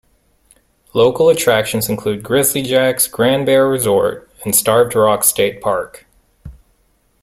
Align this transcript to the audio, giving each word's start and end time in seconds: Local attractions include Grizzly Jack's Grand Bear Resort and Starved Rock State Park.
Local 0.95 1.29
attractions 1.29 1.87
include 1.87 2.23
Grizzly 2.23 2.63
Jack's 2.63 3.05
Grand 3.05 3.45
Bear 3.45 3.69
Resort 3.69 4.27
and 4.43 4.55
Starved 4.55 4.95
Rock 4.95 5.23
State 5.23 5.61
Park. 5.61 6.07